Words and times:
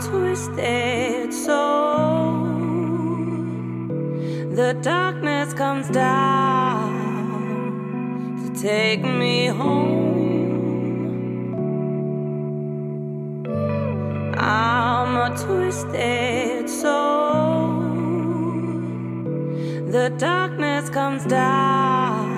twisted 0.00 1.32
soul. 1.32 2.46
The 4.54 4.76
darkness 4.82 5.52
comes 5.52 5.88
down 5.88 6.92
to 8.42 8.48
take 8.60 9.02
me 9.02 9.46
home. 9.46 10.12
I'm 14.38 15.16
a 15.16 15.36
twisted 15.36 16.68
soul. 16.68 17.80
The 19.90 20.10
darkness 20.18 20.88
comes 20.88 21.24
down 21.26 22.28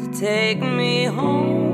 to 0.00 0.08
take 0.20 0.60
me 0.60 1.04
home. 1.04 1.73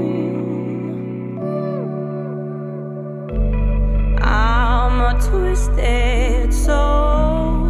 Twisted 5.28 6.52
soul. 6.52 7.66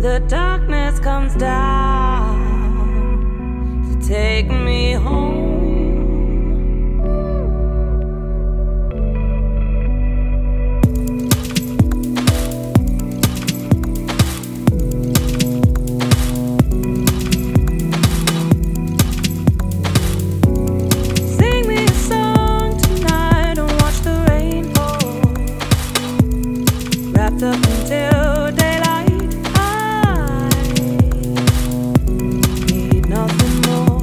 The 0.00 0.24
darkness 0.28 0.98
comes 1.00 1.34
down 1.36 1.85
Up 27.36 27.42
until 27.42 28.50
daylight. 28.52 29.34
I 29.54 30.48
need 32.66 33.08
nothing 33.10 33.60
more. 33.68 34.00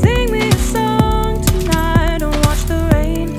Sing 0.00 0.26
me 0.32 0.48
a 0.48 0.56
song 0.56 1.42
tonight 1.44 2.22
and 2.22 2.34
watch 2.46 2.64
the 2.64 2.78
rain. 2.94 3.36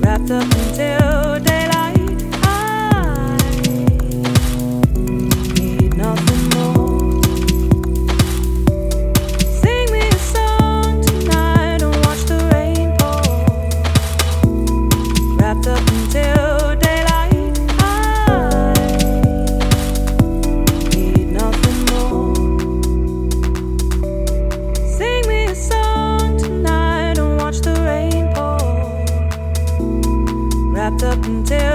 Wrapped 0.00 0.30
up 0.30 0.50
until 0.50 0.97
up 31.02 31.24
until 31.26 31.67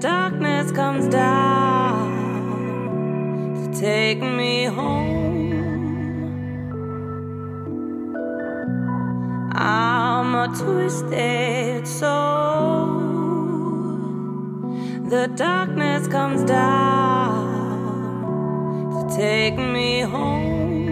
darkness 0.00 0.70
comes 0.72 1.08
down 1.08 2.14
to 3.54 3.80
take 3.80 4.20
me 4.20 4.64
home. 4.64 5.16
I'm 9.52 10.34
a 10.34 10.48
twisted 10.48 11.88
soul. 11.88 12.86
The 15.08 15.28
darkness 15.34 16.06
comes 16.08 16.42
down 16.44 17.46
to 18.90 19.16
take 19.16 19.56
me 19.56 20.00
home. 20.00 20.88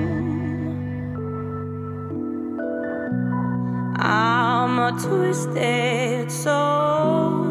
I'm 3.97 4.79
a 4.79 4.93
twisted 4.93 6.31
soul. 6.33 7.44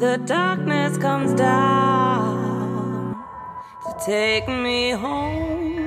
The 0.00 0.16
darkness 0.16 0.96
comes 0.96 1.34
down 1.34 3.22
to 3.84 4.06
take 4.06 4.48
me 4.48 4.92
home. 4.92 5.79